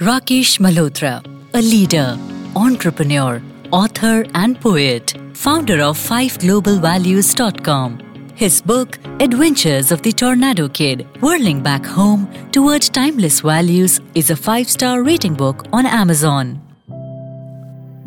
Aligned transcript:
Rakesh 0.00 0.58
Malhotra, 0.60 1.24
a 1.54 1.60
leader, 1.60 2.16
entrepreneur, 2.54 3.42
author, 3.72 4.24
and 4.34 4.60
poet, 4.60 5.14
founder 5.34 5.80
of 5.80 5.98
5globalvalues.com. 5.98 7.98
His 8.36 8.62
book, 8.62 9.00
Adventures 9.18 9.90
of 9.90 10.02
the 10.02 10.12
Tornado 10.12 10.68
Kid, 10.68 11.04
Whirling 11.20 11.60
Back 11.64 11.84
Home 11.86 12.28
Toward 12.52 12.82
Timeless 12.82 13.40
Values, 13.40 14.00
is 14.14 14.30
a 14.30 14.36
five 14.36 14.70
star 14.70 15.02
rating 15.02 15.34
book 15.34 15.66
on 15.72 15.84
Amazon. 15.86 16.60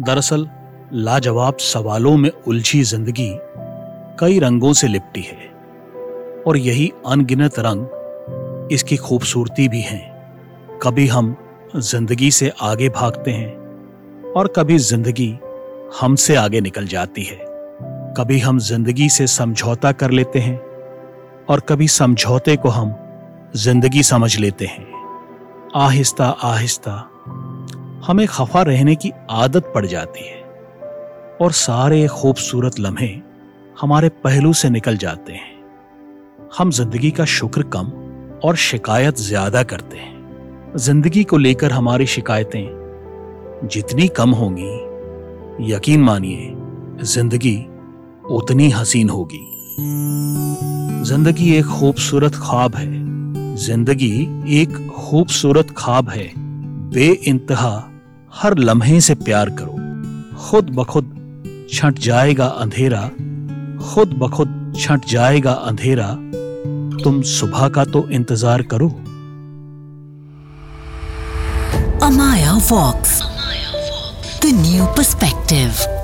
दरअसल 0.07 0.47
लाजवाब 0.93 1.57
सवालों 1.61 2.15
में 2.17 2.29
उलझी 2.47 2.81
ज़िंदगी 2.83 3.31
कई 4.19 4.39
रंगों 4.39 4.71
से 4.73 4.87
लिपटी 4.87 5.21
है 5.21 5.49
और 6.47 6.57
यही 6.57 6.91
अनगिनत 7.07 7.59
रंग 7.67 7.85
इसकी 8.73 8.97
खूबसूरती 8.97 9.67
भी 9.69 9.81
हैं 9.81 10.09
कभी 10.83 11.07
हम 11.07 11.35
ज़िंदगी 11.75 12.29
से 12.31 12.51
आगे 12.61 12.87
भागते 12.89 13.31
हैं 13.31 14.33
और 14.33 14.47
कभी 14.47 14.77
ज़िंदगी 14.77 15.37
हमसे 16.01 16.35
आगे 16.35 16.61
निकल 16.61 16.87
जाती 16.87 17.23
है। 17.23 17.37
कभी 18.17 18.39
हम 18.39 18.59
ज़िंदगी 18.59 19.07
से 19.09 19.27
समझौता 19.27 19.91
कर 19.91 20.11
लेते 20.11 20.39
हैं 20.39 20.57
और 21.49 21.59
कभी 21.59 21.87
समझौते 21.87 22.55
को 22.55 22.69
हम 22.69 22.93
ज़िंदगी 23.55 24.03
समझ 24.03 24.37
लेते 24.39 24.65
हैं। 24.65 24.85
आहिस्ता 25.75 26.25
आहिस्ता 26.43 26.91
हमें 28.07 28.25
खफा 28.27 28.61
रहने 28.61 28.95
की 28.95 29.11
आदत 29.31 29.71
पड़ 29.75 29.85
जाती 29.85 30.27
है 30.27 30.39
और 31.41 31.51
सारे 31.51 32.07
खूबसूरत 32.07 32.79
लम्हे 32.79 33.15
हमारे 33.81 34.09
पहलू 34.23 34.53
से 34.53 34.69
निकल 34.69 34.97
जाते 34.97 35.33
हैं। 35.33 36.49
हम 36.57 36.71
ज़िंदगी 36.71 37.11
का 37.11 37.25
शुक्र 37.31 37.63
कम 37.75 37.91
और 38.43 38.55
शिकायत 38.61 39.17
ज़्यादा 39.19 39.63
करते 39.63 39.97
हैं। 39.97 40.19
ज़िंदगी 40.77 41.23
को 41.23 41.37
लेकर 41.37 41.71
हमारी 41.71 42.05
शिकायतें 42.05 43.67
जितनी 43.71 44.07
कम 44.07 44.31
होंगी, 44.31 45.73
यकीन 45.73 46.01
मानिए, 46.01 46.53
ज़िंदगी 47.03 47.57
उतनी 48.31 48.69
हसीन 48.69 49.09
होगी। 49.09 49.39
ज़िंदगी 51.05 51.51
एक 51.55 51.65
खूबसूरत 51.65 52.35
ख्वाब 52.35 52.75
है। 52.75 53.55
ज़िंदगी 53.57 54.13
एक 54.61 54.77
खूबसूरत 54.89 55.73
ख्वाब 55.77 56.09
है। 56.09 56.31
बे 56.93 57.07
इंतहा 57.27 57.73
हर 58.33 58.57
लम्हे 58.57 59.01
से 59.01 59.15
प्यार 59.15 59.49
करो। 59.59 59.77
खुद 60.39 60.69
बखुद 60.69 61.13
छंट 61.73 61.99
जाएगा 61.99 62.45
अंधेरा। 62.45 63.07
खुद 63.83 64.17
बखुद 64.19 64.73
छट 64.77 65.09
जाएगा 65.09 65.51
अंधेरा। 65.51 66.09
तुम 67.03 67.21
सुबह 67.29 67.67
का 67.69 67.85
तो 67.85 68.09
इंतज़ार 68.09 68.61
करो। 68.63 68.93
Amaya 72.01 72.59
Vox, 72.59 73.19
the 74.41 74.51
new 74.51 74.87
perspective. 74.95 76.00